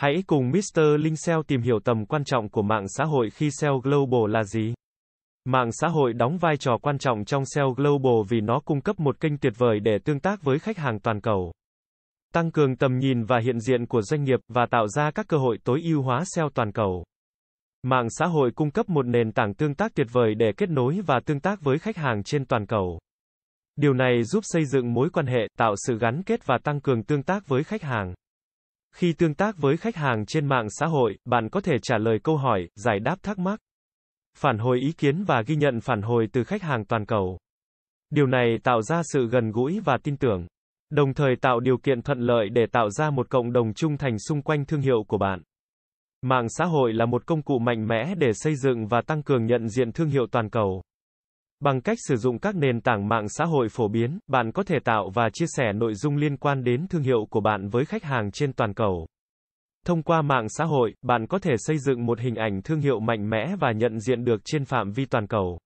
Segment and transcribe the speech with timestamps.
[0.00, 0.80] Hãy cùng Mr.
[0.98, 4.44] Linh SEO tìm hiểu tầm quan trọng của mạng xã hội khi SEO Global là
[4.44, 4.74] gì.
[5.44, 9.00] Mạng xã hội đóng vai trò quan trọng trong SEO Global vì nó cung cấp
[9.00, 11.52] một kênh tuyệt vời để tương tác với khách hàng toàn cầu,
[12.32, 15.36] tăng cường tầm nhìn và hiện diện của doanh nghiệp và tạo ra các cơ
[15.36, 17.04] hội tối ưu hóa SEO toàn cầu.
[17.82, 21.00] Mạng xã hội cung cấp một nền tảng tương tác tuyệt vời để kết nối
[21.06, 22.98] và tương tác với khách hàng trên toàn cầu.
[23.76, 27.02] Điều này giúp xây dựng mối quan hệ, tạo sự gắn kết và tăng cường
[27.02, 28.14] tương tác với khách hàng.
[28.94, 32.18] Khi tương tác với khách hàng trên mạng xã hội, bạn có thể trả lời
[32.24, 33.60] câu hỏi, giải đáp thắc mắc,
[34.36, 37.38] phản hồi ý kiến và ghi nhận phản hồi từ khách hàng toàn cầu.
[38.10, 40.46] Điều này tạo ra sự gần gũi và tin tưởng,
[40.90, 44.18] đồng thời tạo điều kiện thuận lợi để tạo ra một cộng đồng trung thành
[44.18, 45.42] xung quanh thương hiệu của bạn.
[46.22, 49.46] Mạng xã hội là một công cụ mạnh mẽ để xây dựng và tăng cường
[49.46, 50.82] nhận diện thương hiệu toàn cầu.
[51.60, 54.78] Bằng cách sử dụng các nền tảng mạng xã hội phổ biến, bạn có thể
[54.84, 58.04] tạo và chia sẻ nội dung liên quan đến thương hiệu của bạn với khách
[58.04, 59.06] hàng trên toàn cầu.
[59.86, 63.00] Thông qua mạng xã hội, bạn có thể xây dựng một hình ảnh thương hiệu
[63.00, 65.58] mạnh mẽ và nhận diện được trên phạm vi toàn cầu.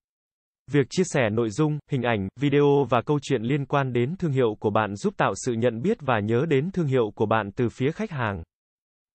[0.73, 4.33] Việc chia sẻ nội dung, hình ảnh, video và câu chuyện liên quan đến thương
[4.33, 7.51] hiệu của bạn giúp tạo sự nhận biết và nhớ đến thương hiệu của bạn
[7.57, 8.43] từ phía khách hàng.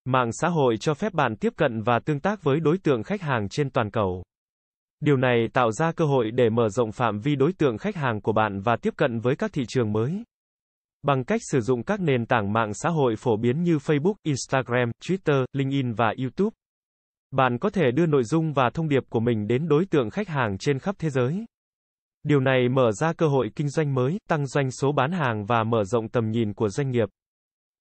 [0.04, 3.22] Mạng xã hội cho phép bạn tiếp cận và tương tác với đối tượng khách
[3.22, 4.22] hàng trên toàn cầu.
[5.00, 8.20] Điều này tạo ra cơ hội để mở rộng phạm vi đối tượng khách hàng
[8.20, 10.24] của bạn và tiếp cận với các thị trường mới.
[11.02, 14.90] Bằng cách sử dụng các nền tảng mạng xã hội phổ biến như Facebook, Instagram,
[15.04, 16.54] Twitter, LinkedIn và YouTube,
[17.30, 20.28] bạn có thể đưa nội dung và thông điệp của mình đến đối tượng khách
[20.28, 21.44] hàng trên khắp thế giới.
[22.22, 25.64] Điều này mở ra cơ hội kinh doanh mới, tăng doanh số bán hàng và
[25.64, 27.08] mở rộng tầm nhìn của doanh nghiệp.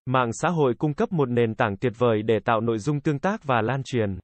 [0.06, 3.20] Mạng xã hội cung cấp một nền tảng tuyệt vời để tạo nội dung tương
[3.20, 4.20] tác và lan truyền.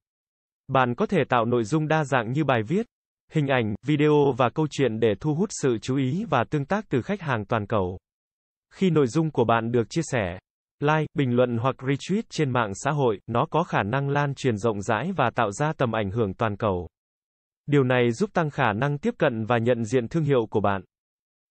[0.67, 2.85] Bạn có thể tạo nội dung đa dạng như bài viết,
[3.31, 6.85] hình ảnh, video và câu chuyện để thu hút sự chú ý và tương tác
[6.89, 7.97] từ khách hàng toàn cầu.
[8.73, 10.39] Khi nội dung của bạn được chia sẻ,
[10.79, 14.57] like, bình luận hoặc retweet trên mạng xã hội, nó có khả năng lan truyền
[14.57, 16.87] rộng rãi và tạo ra tầm ảnh hưởng toàn cầu.
[17.65, 20.81] Điều này giúp tăng khả năng tiếp cận và nhận diện thương hiệu của bạn.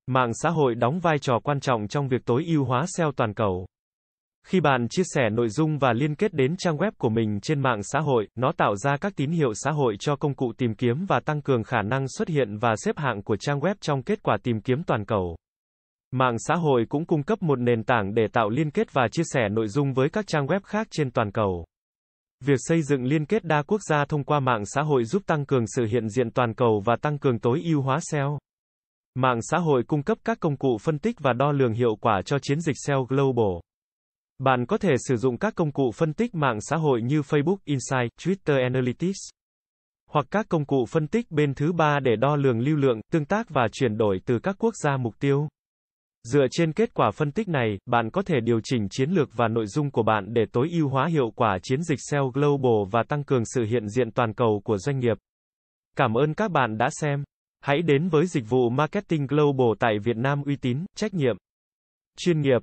[0.07, 3.35] Mạng xã hội đóng vai trò quan trọng trong việc tối ưu hóa SEO toàn
[3.35, 3.67] cầu.
[4.47, 7.61] Khi bạn chia sẻ nội dung và liên kết đến trang web của mình trên
[7.61, 10.75] mạng xã hội, nó tạo ra các tín hiệu xã hội cho công cụ tìm
[10.75, 14.03] kiếm và tăng cường khả năng xuất hiện và xếp hạng của trang web trong
[14.03, 15.37] kết quả tìm kiếm toàn cầu.
[16.11, 19.23] Mạng xã hội cũng cung cấp một nền tảng để tạo liên kết và chia
[19.27, 21.65] sẻ nội dung với các trang web khác trên toàn cầu.
[22.45, 25.47] Việc xây dựng liên kết đa quốc gia thông qua mạng xã hội giúp tăng
[25.47, 28.39] cường sự hiện diện toàn cầu và tăng cường tối ưu hóa SEO.
[29.15, 32.23] Mạng xã hội cung cấp các công cụ phân tích và đo lường hiệu quả
[32.25, 33.61] cho chiến dịch SEO Global.
[34.39, 37.57] Bạn có thể sử dụng các công cụ phân tích mạng xã hội như Facebook
[37.65, 39.19] Insight, Twitter Analytics,
[40.11, 43.25] hoặc các công cụ phân tích bên thứ ba để đo lường lưu lượng, tương
[43.25, 45.49] tác và chuyển đổi từ các quốc gia mục tiêu.
[46.25, 49.49] Dựa trên kết quả phân tích này, bạn có thể điều chỉnh chiến lược và
[49.49, 53.03] nội dung của bạn để tối ưu hóa hiệu quả chiến dịch SEO Global và
[53.09, 55.17] tăng cường sự hiện diện toàn cầu của doanh nghiệp.
[55.97, 57.25] Cảm ơn các bạn đã xem.
[57.61, 61.37] Hãy đến với dịch vụ Marketing Global tại Việt Nam uy tín, trách nhiệm,
[62.17, 62.63] chuyên nghiệp.